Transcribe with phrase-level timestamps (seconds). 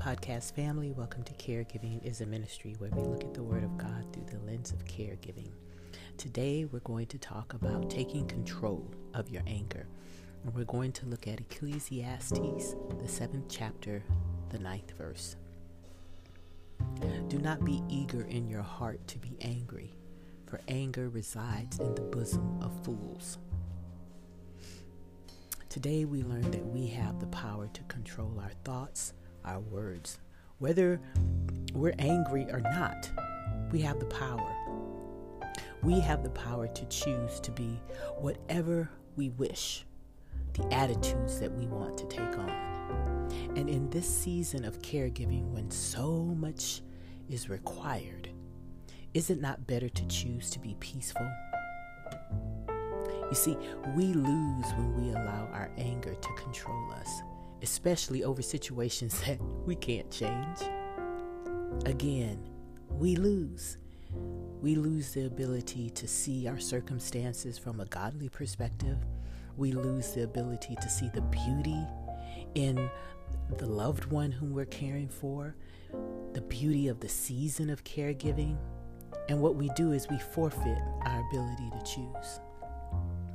[0.00, 0.92] podcast family.
[0.92, 4.24] Welcome to Caregiving is a Ministry where we look at the Word of God through
[4.30, 5.50] the lens of caregiving.
[6.16, 9.86] Today, we're going to talk about taking control of your anger.
[10.42, 14.02] And we're going to look at Ecclesiastes, the seventh chapter,
[14.48, 15.36] the ninth verse.
[17.28, 19.92] Do not be eager in your heart to be angry,
[20.46, 23.36] for anger resides in the bosom of fools.
[25.68, 29.12] Today, we learn that we have the power to control our thoughts,
[29.44, 30.18] our words.
[30.58, 31.00] Whether
[31.72, 33.10] we're angry or not,
[33.72, 34.54] we have the power.
[35.82, 37.80] We have the power to choose to be
[38.18, 39.86] whatever we wish,
[40.54, 43.28] the attitudes that we want to take on.
[43.56, 46.82] And in this season of caregiving, when so much
[47.28, 48.28] is required,
[49.14, 51.28] is it not better to choose to be peaceful?
[53.30, 53.56] You see,
[53.94, 57.22] we lose when we allow our anger to control us,
[57.62, 60.58] especially over situations that we can't change.
[61.86, 62.38] Again,
[62.88, 63.78] we lose.
[64.60, 68.98] We lose the ability to see our circumstances from a godly perspective.
[69.56, 71.82] We lose the ability to see the beauty
[72.54, 72.90] in
[73.56, 75.54] the loved one whom we're caring for,
[76.34, 78.56] the beauty of the season of caregiving.
[79.28, 82.40] And what we do is we forfeit our ability to choose.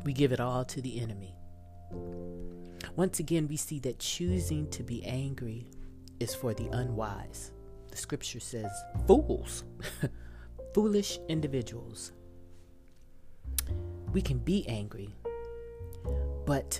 [0.04, 1.36] We give it all to the enemy.
[2.96, 5.68] Once again, we see that choosing to be angry
[6.22, 7.52] is for the unwise.
[7.92, 8.72] The scripture says,
[9.06, 9.66] fools,
[10.74, 12.14] foolish individuals.
[14.14, 15.14] We can be angry,
[16.46, 16.80] but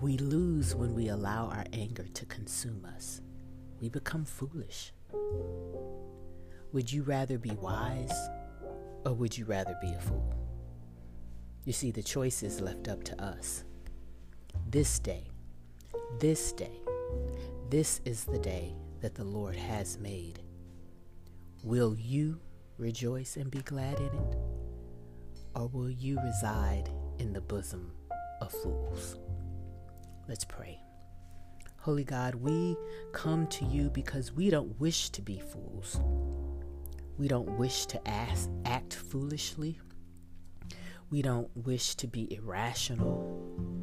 [0.00, 3.20] we lose when we allow our anger to consume us.
[3.78, 4.94] We become foolish.
[6.72, 8.12] Would you rather be wise
[9.04, 10.34] or would you rather be a fool?
[11.66, 13.64] You see, the choice is left up to us.
[14.70, 15.24] This day,
[16.20, 16.80] this day,
[17.70, 20.38] this is the day that the Lord has made.
[21.64, 22.38] Will you
[22.78, 24.36] rejoice and be glad in it?
[25.56, 27.90] Or will you reside in the bosom
[28.40, 29.18] of fools?
[30.28, 30.78] Let's pray.
[31.80, 32.76] Holy God, we
[33.10, 35.98] come to you because we don't wish to be fools.
[37.18, 39.80] We don't wish to ask, act foolishly.
[41.10, 43.79] We don't wish to be irrational,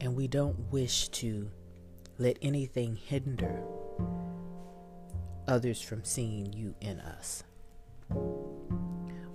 [0.00, 1.50] and we don't wish to
[2.18, 3.62] let anything hinder
[5.46, 7.44] others from seeing you in us.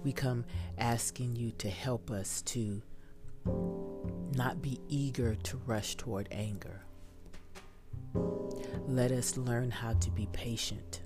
[0.03, 0.45] We come
[0.77, 2.81] asking you to help us to
[4.35, 6.81] not be eager to rush toward anger.
[8.87, 11.01] Let us learn how to be patient,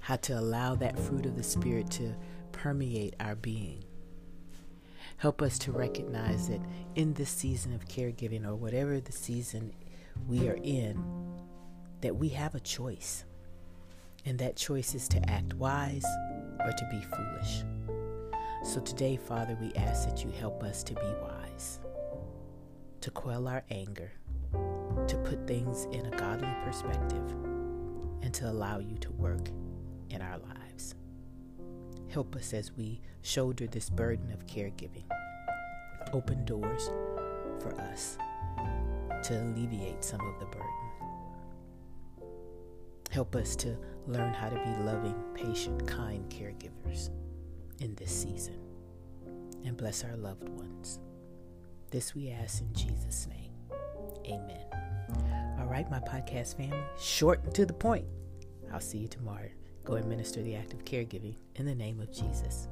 [0.00, 2.14] how to allow that fruit of the Spirit to
[2.52, 3.84] permeate our being
[5.18, 6.60] Help us to recognize that
[6.94, 9.72] in this season of caregiving or whatever the season
[10.28, 11.02] we are in,
[12.02, 13.24] that we have a choice.
[14.26, 16.04] And that choice is to act wise
[16.60, 17.64] or to be foolish.
[18.64, 21.80] So today, Father, we ask that you help us to be wise,
[23.00, 24.12] to quell our anger,
[24.52, 27.30] to put things in a godly perspective,
[28.22, 29.48] and to allow you to work.
[32.08, 35.04] Help us as we shoulder this burden of caregiving.
[36.12, 36.90] Open doors
[37.60, 38.16] for us
[39.24, 40.70] to alleviate some of the burden.
[43.10, 47.10] Help us to learn how to be loving, patient, kind caregivers
[47.80, 48.58] in this season.
[49.64, 51.00] And bless our loved ones.
[51.90, 53.52] This we ask in Jesus' name.
[54.26, 54.66] Amen.
[55.58, 58.04] All right, my podcast family, short and to the point.
[58.72, 59.48] I'll see you tomorrow.
[59.86, 62.66] Go and minister the act of caregiving in the name of Jesus.